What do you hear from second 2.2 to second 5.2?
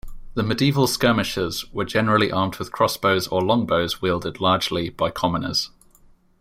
armed with crossbows or longbows wielded largely by